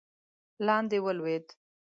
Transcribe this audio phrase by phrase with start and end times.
[0.65, 1.45] لاندې ولوېد.